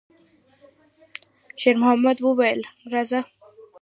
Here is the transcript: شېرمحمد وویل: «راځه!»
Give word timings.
شېرمحمد 1.61 2.17
وویل: 2.25 2.61
«راځه!» 2.91 3.19